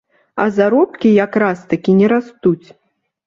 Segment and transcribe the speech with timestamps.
[0.35, 2.67] А заробкі якраз-такі не растуць.